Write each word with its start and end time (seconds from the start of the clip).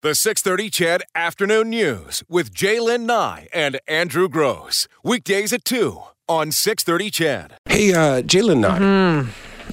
The 0.00 0.14
630 0.14 0.70
CHED 0.70 1.02
Afternoon 1.16 1.70
News 1.70 2.22
with 2.28 2.54
Jaylen 2.54 3.00
Nye 3.00 3.48
and 3.52 3.80
Andrew 3.88 4.28
Gross. 4.28 4.86
Weekdays 5.02 5.52
at 5.52 5.64
2 5.64 6.00
on 6.28 6.52
630 6.52 7.10
CHED. 7.10 7.54
Hey, 7.64 7.92
uh, 7.92 8.22
Jaylen 8.22 8.60
Nye. 8.60 9.28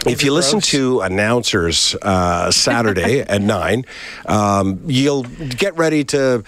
If 0.07 0.23
you 0.23 0.33
listen 0.33 0.61
to 0.61 1.01
announcers 1.01 1.96
uh, 2.01 2.49
Saturday 2.49 3.21
at 3.27 3.41
nine, 3.41 3.85
um, 4.25 4.79
you'll 4.88 5.23
get 5.23 5.77
ready 5.77 6.03
to 6.05 6.44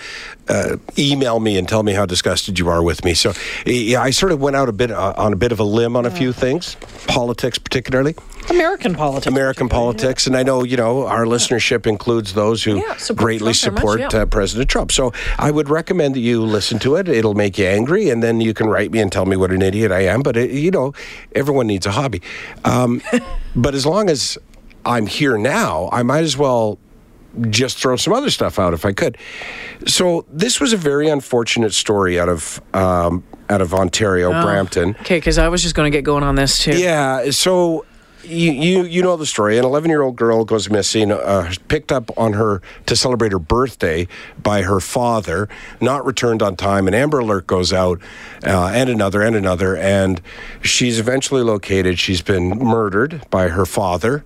uh, 0.49 0.77
email 0.97 1.39
me 1.39 1.57
and 1.57 1.69
tell 1.69 1.83
me 1.83 1.93
how 1.93 2.07
disgusted 2.07 2.57
you 2.57 2.69
are 2.69 2.81
with 2.81 3.05
me. 3.05 3.13
So, 3.13 3.33
yeah, 3.65 4.01
I 4.01 4.09
sort 4.09 4.31
of 4.31 4.41
went 4.41 4.55
out 4.55 4.69
a 4.69 4.73
bit 4.73 4.89
uh, 4.89 5.13
on 5.17 5.33
a 5.33 5.35
bit 5.37 5.51
of 5.51 5.59
a 5.59 5.63
limb 5.63 5.95
on 5.95 6.05
a 6.05 6.11
few 6.11 6.33
things, 6.33 6.75
politics 7.07 7.57
particularly, 7.57 8.15
American 8.49 8.93
politics. 8.93 9.27
American 9.27 9.69
politics, 9.69 10.27
and 10.27 10.35
I 10.35 10.43
know 10.43 10.63
you 10.63 10.77
know 10.77 11.07
our 11.07 11.25
listenership 11.25 11.87
includes 11.87 12.33
those 12.33 12.63
who 12.63 12.77
Yeah, 12.77 12.95
support 12.97 13.25
greatly 13.25 13.53
Trump 13.53 13.77
support 13.77 13.99
much, 13.99 14.13
yeah. 14.13 14.21
uh, 14.21 14.25
President 14.25 14.69
Trump. 14.69 14.91
So, 14.91 15.13
I 15.37 15.51
would 15.51 15.69
recommend 15.69 16.15
that 16.15 16.19
you 16.19 16.43
listen 16.43 16.79
to 16.79 16.95
it. 16.95 17.07
It'll 17.07 17.33
make 17.33 17.57
you 17.57 17.65
angry, 17.65 18.09
and 18.09 18.21
then 18.21 18.41
you 18.41 18.53
can 18.53 18.67
write 18.67 18.91
me 18.91 18.99
and 18.99 19.11
tell 19.11 19.25
me 19.25 19.35
what 19.35 19.51
an 19.51 19.61
idiot 19.61 19.91
I 19.91 20.01
am. 20.01 20.21
But 20.21 20.37
it, 20.37 20.51
you 20.51 20.71
know, 20.71 20.93
everyone 21.33 21.67
needs 21.67 21.85
a 21.85 21.91
hobby. 21.91 22.21
Um, 22.65 23.01
but 23.55 23.73
as 23.73 23.85
long 23.85 24.09
as 24.09 24.37
I'm 24.85 25.07
here 25.07 25.37
now, 25.37 25.89
I 25.91 26.03
might 26.03 26.23
as 26.23 26.37
well 26.37 26.79
just 27.49 27.77
throw 27.77 27.95
some 27.95 28.13
other 28.13 28.29
stuff 28.31 28.57
out 28.57 28.73
if 28.73 28.85
I 28.85 28.93
could. 28.93 29.17
So 29.85 30.25
this 30.31 30.59
was 30.59 30.73
a 30.73 30.77
very 30.77 31.07
unfortunate 31.07 31.73
story 31.73 32.19
out 32.19 32.29
of 32.29 32.61
um, 32.73 33.23
out 33.49 33.61
of 33.61 33.73
Ontario, 33.73 34.31
Brampton. 34.31 34.95
Okay, 35.01 35.17
because 35.17 35.37
I 35.37 35.47
was 35.47 35.61
just 35.63 35.75
going 35.75 35.91
to 35.91 35.95
get 35.95 36.03
going 36.03 36.23
on 36.23 36.35
this 36.35 36.59
too. 36.59 36.77
Yeah. 36.77 37.31
So 37.31 37.85
you 38.27 38.51
you, 38.51 38.83
you 38.83 39.01
know 39.01 39.15
the 39.15 39.25
story. 39.25 39.57
An 39.57 39.65
11 39.65 39.89
year 39.89 40.01
old 40.01 40.15
girl 40.15 40.43
goes 40.43 40.69
missing, 40.69 41.11
uh, 41.11 41.51
picked 41.67 41.91
up 41.91 42.11
on 42.17 42.33
her 42.33 42.61
to 42.85 42.95
celebrate 42.95 43.31
her 43.31 43.39
birthday 43.39 44.07
by 44.41 44.63
her 44.63 44.79
father, 44.79 45.47
not 45.79 46.05
returned 46.05 46.41
on 46.41 46.55
time. 46.55 46.87
An 46.87 46.93
Amber 46.93 47.19
Alert 47.19 47.47
goes 47.47 47.71
out, 47.71 47.99
uh, 48.45 48.71
and 48.73 48.89
another 48.89 49.21
and 49.21 49.35
another, 49.35 49.75
and 49.77 50.21
she's 50.61 50.99
eventually 50.99 51.41
located. 51.41 51.99
She's 51.99 52.21
been 52.21 52.49
murdered 52.49 53.25
by 53.29 53.49
her 53.49 53.65
father, 53.65 54.23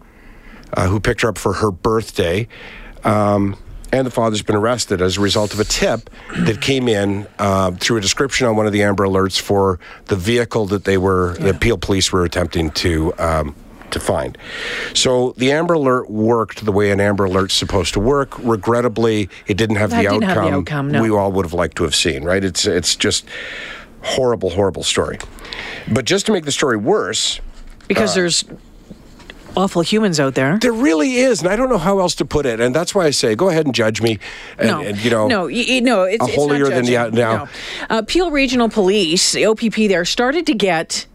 uh, 0.74 0.88
who 0.88 1.00
picked 1.00 1.22
her 1.22 1.30
up 1.30 1.38
for 1.38 1.54
her 1.54 1.72
birthday. 1.72 2.48
Um, 3.04 3.58
and 3.92 4.08
the 4.08 4.12
father's 4.12 4.42
been 4.42 4.56
arrested 4.56 5.02
as 5.02 5.18
a 5.18 5.22
result 5.22 5.54
of 5.54 5.60
a 5.60 5.64
tip 5.64 6.10
that 6.40 6.62
came 6.62 6.88
in 6.88 7.28
uh, 7.40 7.72
through 7.72 7.98
a 7.98 8.02
description 8.02 8.48
on 8.48 8.56
one 8.56 8.66
of 8.66 8.72
the 8.72 8.84
Amber 8.84 9.06
Alerts 9.06 9.40
for 9.40 9.80
the 10.06 10.16
vehicle 10.16 10.66
that 10.68 10.86
they 10.86 10.98
were, 10.98 11.36
the 11.40 11.54
Peel 11.54 11.78
police 11.78 12.12
were 12.12 12.24
attempting 12.24 12.72
to. 12.72 13.14
Um, 13.18 13.56
to 13.92 14.00
find. 14.00 14.38
So 14.94 15.34
the 15.36 15.52
Amber 15.52 15.74
Alert 15.74 16.10
worked 16.10 16.64
the 16.64 16.72
way 16.72 16.92
an 16.92 17.02
Amber 17.02 17.26
Alert's 17.26 17.54
supposed 17.54 17.94
to 17.96 18.00
work. 18.00 18.40
Regrettably, 18.40 19.30
it 19.48 19.58
didn't 19.58 19.76
have, 19.76 19.90
the, 19.90 19.98
didn't 19.98 20.24
outcome 20.24 20.30
have 20.30 20.46
the 20.46 20.58
outcome, 20.60 20.92
no. 20.92 21.02
we 21.02 21.10
all 21.10 21.30
would 21.34 21.46
have 21.46 21.54
liked 21.54 21.76
to 21.76 21.84
have 21.84 21.94
seen, 21.94 22.24
right? 22.24 22.42
It's 22.42 22.66
it's 22.66 22.96
just 22.96 23.26
horrible, 24.02 24.52
horrible 24.52 24.84
story. 24.84 25.20
But 25.92 26.06
just 26.06 26.26
to 26.28 26.32
make 26.32 26.46
the 26.46 26.54
story 26.54 26.78
worse, 26.78 27.42
Because 27.90 28.16
there's 28.16 28.46
awful 29.56 29.82
humans 29.82 30.20
out 30.20 30.36
there. 30.36 30.58
There 30.60 30.72
really 30.74 31.16
is, 31.18 31.42
and 31.42 31.50
I 31.50 31.56
don't 31.56 31.70
know 31.70 31.78
how 31.78 32.00
else 32.00 32.16
to 32.16 32.26
put 32.26 32.46
it. 32.46 32.60
And 32.60 32.74
that's 32.76 32.94
why 32.96 33.06
I 33.06 33.10
say, 33.12 33.36
go 33.36 33.50
ahead 33.50 33.66
and 33.66 33.76
judge 33.76 34.02
me. 34.02 34.20
And, 34.58 34.68
no, 34.68 34.82
and, 34.82 34.98
you 35.04 35.12
know, 35.12 35.28
no, 35.28 35.48
no. 35.48 35.48
It's, 35.50 35.52
a 35.60 36.04
it's 36.04 36.20
not 36.22 36.30
holier 36.32 36.70
than 36.70 36.86
the- 36.86 36.92
now- 37.12 37.44
No. 37.46 37.48
Uh, 37.90 38.02
Peel 38.04 38.32
Regional 38.32 38.70
Police, 38.70 39.32
the 39.34 39.46
OPP, 39.46 39.88
there 39.88 40.06
started 40.06 40.46
to 40.48 40.54
get 40.54 41.06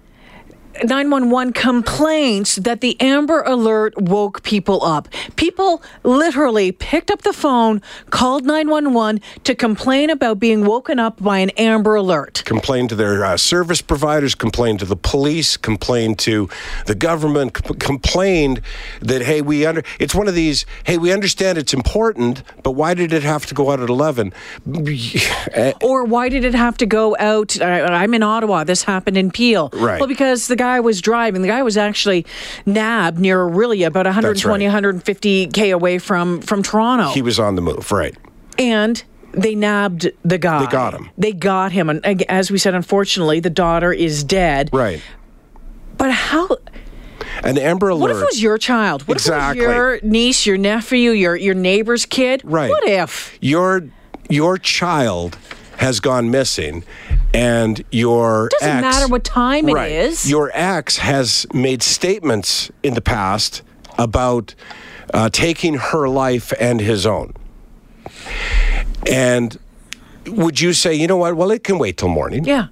911 0.85 1.53
complaints 1.53 2.57
that 2.57 2.81
the 2.81 3.01
Amber 3.01 3.43
Alert 3.43 3.95
woke 4.01 4.43
people 4.43 4.85
up. 4.85 5.09
People 5.37 5.83
literally 6.03 6.73
picked 6.73 7.11
up 7.11 7.23
the 7.23 7.33
phone, 7.33 7.81
called 8.11 8.45
911 8.45 9.21
to 9.45 9.55
complain 9.55 10.11
about 10.11 10.39
being 10.39 10.65
woken 10.65 10.99
up 10.99 11.23
by 11.23 11.39
an 11.39 11.51
Amber 11.51 11.95
Alert. 11.95 12.43
Complained 12.45 12.89
to 12.91 12.95
their 12.95 13.25
uh, 13.25 13.37
service 13.37 13.81
providers, 13.81 14.35
complained 14.35 14.81
to 14.81 14.85
the 14.85 14.97
police, 14.97 15.57
complained 15.57 16.19
to 16.21 16.49
the 16.87 16.95
government, 16.95 17.57
c- 17.57 17.75
complained 17.75 18.61
that 19.01 19.23
hey, 19.23 19.41
we 19.43 19.65
under. 19.65 19.83
It's 19.99 20.15
one 20.15 20.29
of 20.29 20.35
these. 20.35 20.67
Hey, 20.85 20.99
we 20.99 21.13
understand 21.13 21.59
it's 21.59 21.73
important, 21.75 22.43
but 22.63 22.73
why 22.73 22.95
did 22.95 23.13
it 23.13 23.23
have 23.23 23.47
to 23.47 23.55
go 23.55 23.71
out 23.71 23.81
at 23.81 23.89
eleven? 23.89 24.33
Eh, 25.53 25.73
Or 25.83 26.05
why 26.05 26.29
did 26.29 26.45
it 26.45 26.55
have 26.55 26.77
to 26.79 26.87
go 26.87 27.17
out? 27.19 27.61
I'm 27.63 28.13
in 28.15 28.23
Ottawa. 28.23 28.65
This 28.65 28.83
happened 28.83 29.17
in 29.17 29.31
Peel. 29.31 29.71
Right. 29.73 30.01
Well, 30.01 30.09
because 30.09 30.49
the 30.49 30.57
guy 30.57 30.66
was 30.81 31.01
driving. 31.01 31.43
The 31.43 31.49
guy 31.49 31.63
was 31.63 31.77
actually 31.77 32.27
nabbed 32.65 33.19
near 33.19 33.39
Orillia, 33.39 33.87
about 33.87 34.07
120, 34.07 34.65
right. 34.65 34.69
150 34.69 35.47
k 35.49 35.71
away 35.71 35.99
from 35.99 36.41
from 36.41 36.63
Toronto. 36.63 37.11
he 37.11 37.23
was 37.23 37.39
on 37.39 37.55
the 37.55 37.63
move, 37.63 37.91
right? 37.93 38.15
and 38.59 39.05
they 39.33 39.55
nabbed 39.55 40.11
the 40.25 40.39
guy. 40.39 40.65
They 40.65 40.71
got 40.71 40.95
him. 40.95 41.11
They 41.19 41.33
got 41.33 41.73
him, 41.73 41.91
and 41.91 42.23
as 42.31 42.51
we 42.51 42.57
said, 42.59 42.75
unfortunately, 42.75 43.41
the 43.41 43.51
daughter 43.51 43.93
is 43.93 44.25
dead. 44.25 44.71
Right. 44.73 45.03
But 45.99 46.11
how? 46.13 46.49
An 47.43 47.59
Amber 47.59 47.91
Alert. 47.91 48.01
What 48.01 48.11
if 48.13 48.17
it 48.19 48.27
was 48.33 48.43
your 48.43 48.57
child? 48.59 49.07
What 49.07 49.19
Exactly. 49.19 49.63
if 49.63 49.65
it 49.65 49.69
was 49.69 49.77
your 49.77 50.01
niece, 50.03 50.47
your 50.47 50.57
nephew, 50.59 51.11
your 51.11 51.37
your 51.37 51.55
neighbor's 51.55 52.07
kid? 52.07 52.41
Right. 52.45 52.71
What 52.71 52.89
if? 52.89 53.37
your 53.43 53.89
your 54.31 54.57
child 54.59 55.37
has 55.79 56.01
gone 56.01 56.31
missing 56.31 56.83
and 57.37 57.85
your 57.91 58.49
Doesn't 58.61 58.69
ex, 58.77 58.83
matter 58.97 59.09
what 59.09 59.23
time 59.25 59.69
it 59.69 59.75
right, 59.75 59.93
is. 59.93 60.29
your 60.29 60.51
ex 60.55 60.97
has 60.97 61.47
made 61.53 61.83
statements 61.83 62.71
in 62.83 62.95
the 62.95 63.01
past 63.03 63.63
about 63.99 64.55
uh, 65.13 65.29
taking 65.31 65.75
her 65.75 66.09
life 66.09 66.53
and 66.59 66.81
his 66.81 67.05
own 67.07 67.33
and 69.11 69.59
would 70.27 70.61
you 70.61 70.73
say 70.73 70.95
you 70.95 71.07
know 71.07 71.17
what 71.17 71.37
well 71.37 71.51
it 71.51 71.63
can 71.63 71.79
wait 71.79 71.97
till 71.99 72.09
morning 72.09 72.45
Yeah. 72.45 72.69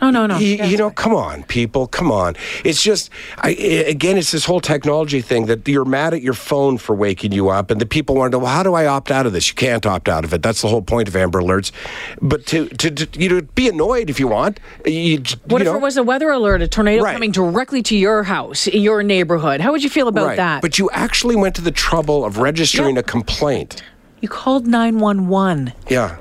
No, 0.00 0.10
no, 0.10 0.26
no. 0.26 0.36
you, 0.38 0.62
you 0.64 0.76
know, 0.76 0.90
come 0.90 1.14
on, 1.14 1.42
people, 1.44 1.86
come 1.86 2.12
on. 2.12 2.36
It's 2.64 2.82
just, 2.82 3.10
I, 3.38 3.50
again, 3.50 4.16
it's 4.18 4.30
this 4.30 4.44
whole 4.44 4.60
technology 4.60 5.20
thing 5.22 5.46
that 5.46 5.66
you're 5.66 5.84
mad 5.86 6.12
at 6.12 6.22
your 6.22 6.34
phone 6.34 6.76
for 6.78 6.94
waking 6.94 7.32
you 7.32 7.48
up, 7.48 7.70
and 7.70 7.80
the 7.80 7.86
people 7.86 8.14
want 8.14 8.32
to 8.32 8.38
know, 8.38 8.44
well, 8.44 8.52
how 8.52 8.62
do 8.62 8.74
I 8.74 8.86
opt 8.86 9.10
out 9.10 9.24
of 9.26 9.32
this? 9.32 9.48
You 9.48 9.54
can't 9.54 9.84
opt 9.86 10.08
out 10.08 10.24
of 10.24 10.34
it. 10.34 10.42
That's 10.42 10.60
the 10.62 10.68
whole 10.68 10.82
point 10.82 11.08
of 11.08 11.16
Amber 11.16 11.40
Alerts. 11.40 11.72
But 12.20 12.44
to, 12.46 12.68
to, 12.68 12.90
to 12.90 13.20
you 13.20 13.28
know, 13.28 13.40
be 13.54 13.68
annoyed 13.68 14.10
if 14.10 14.20
you 14.20 14.28
want. 14.28 14.60
You, 14.84 15.18
What 15.46 15.50
you 15.50 15.56
if 15.58 15.64
know, 15.64 15.74
it 15.76 15.80
was 15.80 15.96
a 15.96 16.02
weather 16.02 16.28
alert, 16.30 16.60
a 16.62 16.68
tornado 16.68 17.02
Right. 17.02 17.12
coming 17.14 17.30
directly 17.32 17.82
to 17.84 17.96
your 17.96 18.22
house, 18.24 18.66
in 18.66 18.82
your 18.82 19.02
neighborhood? 19.02 19.60
How 19.60 19.72
would 19.72 19.82
you 19.82 19.90
feel 19.90 20.08
about 20.08 20.26
right? 20.26 20.36
that? 20.36 20.62
But 20.62 20.78
you 20.78 20.90
actually 20.92 21.36
went 21.36 21.54
to 21.56 21.62
the 21.62 21.70
trouble 21.72 22.24
of 22.24 22.38
registering 22.38 22.98
a 22.98 23.02
complaint. 23.02 23.82
you 24.20 24.28
called 24.28 24.66
911. 24.66 25.72
Yeah. 25.88 26.16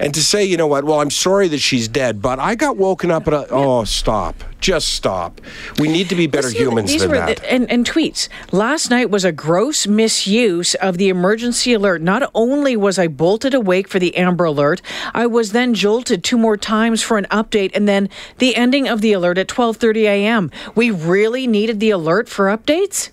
And 0.00 0.14
to 0.14 0.22
say, 0.22 0.44
you 0.44 0.56
know 0.56 0.66
what, 0.66 0.84
well, 0.84 1.00
I'm 1.00 1.10
sorry 1.10 1.48
that 1.48 1.58
she's 1.58 1.88
dead, 1.88 2.22
but 2.22 2.38
I 2.38 2.54
got 2.54 2.76
woken 2.76 3.10
up 3.10 3.26
at 3.28 3.34
a, 3.34 3.46
oh, 3.50 3.84
stop. 3.84 4.42
Just 4.60 4.90
stop. 4.90 5.40
We 5.78 5.88
need 5.88 6.08
to 6.10 6.14
be 6.14 6.28
better 6.28 6.46
Listen, 6.46 6.62
humans 6.62 6.90
these 6.90 7.02
than 7.02 7.10
were 7.10 7.16
that. 7.16 7.38
The, 7.38 7.52
and, 7.52 7.70
and 7.70 7.84
tweets. 7.84 8.28
Last 8.52 8.90
night 8.90 9.10
was 9.10 9.24
a 9.24 9.32
gross 9.32 9.86
misuse 9.86 10.74
of 10.76 10.98
the 10.98 11.08
emergency 11.08 11.72
alert. 11.72 12.00
Not 12.00 12.30
only 12.34 12.76
was 12.76 12.98
I 12.98 13.08
bolted 13.08 13.54
awake 13.54 13.88
for 13.88 13.98
the 13.98 14.16
Amber 14.16 14.44
Alert, 14.44 14.80
I 15.12 15.26
was 15.26 15.50
then 15.50 15.74
jolted 15.74 16.22
two 16.22 16.38
more 16.38 16.56
times 16.56 17.02
for 17.02 17.18
an 17.18 17.26
update, 17.30 17.72
and 17.74 17.88
then 17.88 18.08
the 18.38 18.54
ending 18.54 18.86
of 18.86 19.00
the 19.00 19.12
alert 19.12 19.36
at 19.36 19.48
12:30 19.48 20.04
a.m. 20.04 20.50
We 20.76 20.90
really 20.90 21.46
needed 21.48 21.80
the 21.80 21.90
alert 21.90 22.28
for 22.28 22.46
updates. 22.46 23.10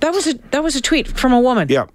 That 0.00 0.12
was 0.12 0.26
a 0.26 0.34
that 0.50 0.62
was 0.62 0.76
a 0.76 0.82
tweet 0.82 1.08
from 1.08 1.32
a 1.32 1.40
woman. 1.40 1.68
yeah. 1.70 1.86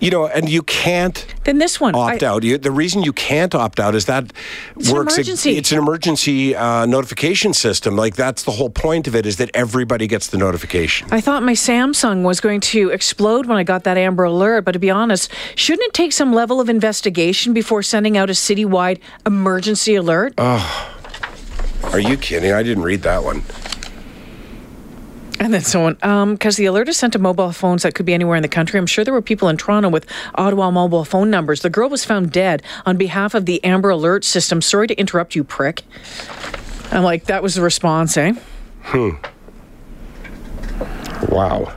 You 0.00 0.10
know, 0.10 0.26
and 0.26 0.48
you 0.48 0.62
can't 0.62 1.26
Then 1.44 1.58
this 1.58 1.80
one. 1.80 1.94
opt 1.94 2.22
I- 2.22 2.26
out. 2.26 2.42
You, 2.42 2.58
the 2.58 2.70
reason 2.70 3.02
you 3.02 3.12
can't 3.12 3.54
opt 3.54 3.80
out 3.80 3.94
is 3.94 4.04
that 4.06 4.24
an 4.24 4.92
works. 4.92 5.14
emergency. 5.14 5.56
It's 5.56 5.72
an 5.72 5.78
emergency 5.78 6.54
uh, 6.54 6.86
notification 6.86 7.54
system. 7.54 7.96
Like 7.96 8.16
that's 8.16 8.42
the 8.42 8.52
whole 8.52 8.70
point 8.70 9.06
of 9.08 9.14
it 9.16 9.26
is 9.26 9.36
that 9.36 9.50
everybody 9.54 10.06
gets 10.06 10.28
the 10.28 10.38
notification. 10.38 11.08
I 11.10 11.20
thought 11.20 11.42
my 11.42 11.52
Samsung 11.54 12.22
was 12.22 12.40
going 12.40 12.60
to 12.62 12.90
explode 12.90 13.46
when 13.46 13.56
I 13.58 13.64
got 13.64 13.84
that 13.84 13.96
Amber 13.96 14.24
Alert, 14.24 14.62
but 14.64 14.72
to 14.72 14.78
be 14.78 14.90
honest, 14.90 15.30
shouldn't 15.54 15.86
it 15.88 15.94
take 15.94 16.12
some 16.12 16.32
level 16.32 16.60
of 16.60 16.68
investigation 16.68 17.52
before 17.54 17.82
sending 17.82 18.16
out 18.16 18.28
a 18.30 18.34
citywide 18.34 19.00
emergency 19.24 19.94
alert? 19.94 20.34
Are 20.38 22.00
you 22.00 22.16
kidding? 22.16 22.52
I 22.52 22.62
didn't 22.62 22.82
read 22.82 23.02
that 23.02 23.22
one. 23.24 23.42
And 25.38 25.52
then 25.52 25.60
someone, 25.60 25.98
um, 26.02 26.32
because 26.34 26.56
the 26.56 26.64
alert 26.64 26.88
is 26.88 26.96
sent 26.96 27.12
to 27.12 27.18
mobile 27.18 27.52
phones 27.52 27.82
that 27.82 27.94
could 27.94 28.06
be 28.06 28.14
anywhere 28.14 28.36
in 28.36 28.42
the 28.42 28.48
country. 28.48 28.78
I'm 28.78 28.86
sure 28.86 29.04
there 29.04 29.14
were 29.14 29.22
people 29.22 29.48
in 29.48 29.56
Toronto 29.56 29.88
with 29.88 30.06
Ottawa 30.34 30.70
mobile 30.70 31.04
phone 31.04 31.30
numbers. 31.30 31.60
The 31.60 31.70
girl 31.70 31.88
was 31.88 32.04
found 32.04 32.32
dead 32.32 32.62
on 32.86 32.96
behalf 32.96 33.34
of 33.34 33.44
the 33.44 33.62
Amber 33.62 33.90
Alert 33.90 34.24
system. 34.24 34.62
Sorry 34.62 34.86
to 34.86 34.98
interrupt 34.98 35.36
you, 35.36 35.44
prick. 35.44 35.82
I'm 36.90 37.02
like, 37.02 37.24
that 37.24 37.42
was 37.42 37.54
the 37.54 37.62
response, 37.62 38.16
eh? 38.16 38.32
Hmm. 38.82 39.10
Wow. 41.28 41.72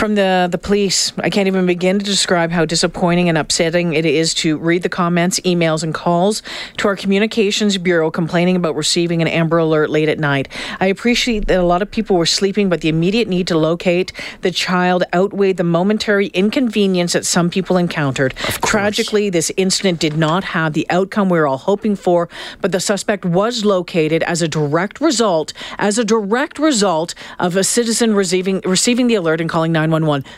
From 0.00 0.14
the, 0.14 0.48
the 0.50 0.56
police, 0.56 1.12
I 1.18 1.28
can't 1.28 1.46
even 1.46 1.66
begin 1.66 1.98
to 1.98 2.04
describe 2.06 2.50
how 2.50 2.64
disappointing 2.64 3.28
and 3.28 3.36
upsetting 3.36 3.92
it 3.92 4.06
is 4.06 4.32
to 4.36 4.56
read 4.56 4.82
the 4.82 4.88
comments, 4.88 5.38
emails, 5.40 5.82
and 5.82 5.92
calls 5.92 6.42
to 6.78 6.88
our 6.88 6.96
communications 6.96 7.76
bureau 7.76 8.10
complaining 8.10 8.56
about 8.56 8.76
receiving 8.76 9.20
an 9.20 9.28
Amber 9.28 9.58
Alert 9.58 9.90
late 9.90 10.08
at 10.08 10.18
night. 10.18 10.48
I 10.80 10.86
appreciate 10.86 11.48
that 11.48 11.60
a 11.60 11.64
lot 11.64 11.82
of 11.82 11.90
people 11.90 12.16
were 12.16 12.24
sleeping, 12.24 12.70
but 12.70 12.80
the 12.80 12.88
immediate 12.88 13.28
need 13.28 13.46
to 13.48 13.58
locate 13.58 14.10
the 14.40 14.50
child 14.50 15.04
outweighed 15.12 15.58
the 15.58 15.64
momentary 15.64 16.28
inconvenience 16.28 17.12
that 17.12 17.26
some 17.26 17.50
people 17.50 17.76
encountered. 17.76 18.34
Tragically, 18.64 19.28
this 19.28 19.52
incident 19.58 20.00
did 20.00 20.16
not 20.16 20.44
have 20.44 20.72
the 20.72 20.86
outcome 20.88 21.28
we 21.28 21.38
were 21.38 21.46
all 21.46 21.58
hoping 21.58 21.94
for, 21.94 22.30
but 22.62 22.72
the 22.72 22.80
suspect 22.80 23.26
was 23.26 23.66
located 23.66 24.22
as 24.22 24.40
a 24.40 24.48
direct 24.48 24.98
result, 24.98 25.52
as 25.76 25.98
a 25.98 26.06
direct 26.06 26.58
result 26.58 27.14
of 27.38 27.54
a 27.54 27.62
citizen 27.62 28.14
receiving 28.14 28.62
receiving 28.64 29.06
the 29.06 29.14
alert 29.14 29.42
and 29.42 29.50
calling 29.50 29.72
911. 29.72 29.89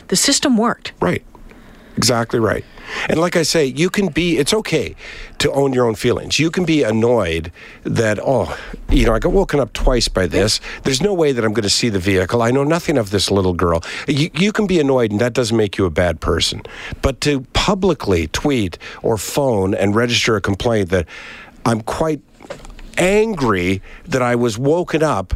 The 0.07 0.15
system 0.15 0.57
worked. 0.57 0.93
Right. 0.99 1.23
Exactly 1.95 2.39
right. 2.39 2.65
And 3.07 3.19
like 3.19 3.35
I 3.35 3.43
say, 3.43 3.65
you 3.65 3.89
can 3.89 4.07
be, 4.07 4.37
it's 4.37 4.53
okay 4.53 4.95
to 5.39 5.51
own 5.51 5.73
your 5.73 5.85
own 5.85 5.95
feelings. 5.95 6.39
You 6.39 6.49
can 6.51 6.65
be 6.65 6.83
annoyed 6.83 7.51
that, 7.83 8.19
oh, 8.21 8.57
you 8.89 9.05
know, 9.05 9.13
I 9.13 9.19
got 9.19 9.31
woken 9.31 9.59
up 9.59 9.73
twice 9.73 10.07
by 10.07 10.27
this. 10.27 10.59
There's 10.83 11.01
no 11.01 11.13
way 11.13 11.31
that 11.31 11.45
I'm 11.45 11.53
going 11.53 11.63
to 11.63 11.69
see 11.69 11.89
the 11.89 11.99
vehicle. 11.99 12.41
I 12.41 12.51
know 12.51 12.63
nothing 12.63 12.97
of 12.97 13.11
this 13.11 13.31
little 13.31 13.53
girl. 13.53 13.83
You, 14.07 14.29
you 14.33 14.51
can 14.51 14.67
be 14.67 14.79
annoyed, 14.79 15.11
and 15.11 15.21
that 15.21 15.33
doesn't 15.33 15.55
make 15.55 15.77
you 15.77 15.85
a 15.85 15.89
bad 15.89 16.19
person. 16.19 16.61
But 17.01 17.21
to 17.21 17.41
publicly 17.53 18.27
tweet 18.27 18.77
or 19.01 19.17
phone 19.17 19.73
and 19.73 19.95
register 19.95 20.35
a 20.35 20.41
complaint 20.41 20.89
that 20.89 21.07
I'm 21.65 21.81
quite 21.81 22.21
angry 22.97 23.81
that 24.05 24.21
I 24.21 24.35
was 24.35 24.57
woken 24.57 25.01
up 25.01 25.33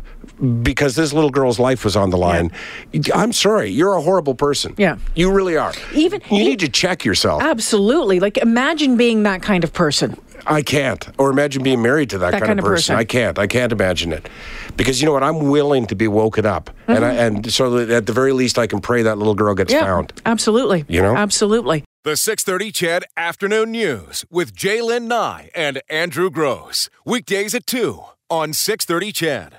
because 0.64 0.96
this 0.96 1.14
little 1.14 1.30
girl's 1.30 1.60
life 1.60 1.84
was 1.84 1.96
on 1.96 2.10
the 2.10 2.18
line. 2.18 2.52
Yeah. 2.92 3.16
I'm 3.16 3.34
sorry, 3.34 3.70
you're 3.70 3.94
a 3.94 4.02
horrible 4.02 4.36
person. 4.36 4.76
Yeah. 4.78 4.98
You 5.16 5.32
really 5.32 5.58
are. 5.58 5.74
Even 5.94 6.22
You 6.30 6.40
need 6.40 6.60
to 6.60 6.70
check 6.70 7.06
yourself. 7.06 7.42
Absolutely. 7.42 8.20
Like 8.20 8.38
imagine 8.38 8.98
being 8.98 9.24
that 9.24 9.42
kind 9.42 9.64
of 9.64 9.74
person. 9.74 10.18
I 10.46 10.62
can't. 10.62 11.08
Or 11.18 11.30
imagine 11.30 11.64
being 11.64 11.82
married 11.82 12.10
to 12.12 12.20
that, 12.20 12.32
that 12.32 12.40
kind, 12.40 12.50
kind, 12.50 12.60
of, 12.60 12.66
of 12.66 12.70
person. 12.70 12.96
person. 12.96 13.00
I 13.00 13.04
can't. 13.04 13.40
I 13.40 13.48
can't 13.48 13.72
imagine 13.72 14.14
it. 14.14 14.30
Because 14.78 15.02
you 15.02 15.06
know 15.06 15.12
what? 15.12 15.24
I'm 15.24 15.50
willing 15.50 15.88
to 15.88 15.96
be 15.96 16.08
woken 16.08 16.46
up. 16.46 16.70
Mm-hmm. 16.70 16.92
And 16.92 17.06
I, 17.06 17.14
and 17.14 17.52
so 17.52 17.72
that 17.72 17.90
at 17.90 18.06
the 18.06 18.14
very 18.14 18.32
least 18.32 18.58
I 18.58 18.68
can 18.68 18.80
pray 18.80 19.02
that 19.02 19.18
little 19.18 19.36
girl 19.36 19.56
gets 19.56 19.74
yeah, 19.74 19.82
found. 19.82 20.14
Absolutely. 20.26 20.86
You 20.88 21.02
know? 21.02 21.16
Absolutely. 21.16 21.84
The 22.04 22.16
630 22.16 22.72
CHED 22.72 23.04
Afternoon 23.18 23.72
News 23.72 24.26
with 24.30 24.56
Jaylen 24.56 25.08
Nye 25.08 25.50
and 25.54 25.82
Andrew 25.90 26.30
Gross. 26.30 26.90
Weekdays 27.04 27.54
at 27.54 27.68
2 27.68 28.02
on 28.30 28.54
630 28.54 29.12
CHED. 29.12 29.54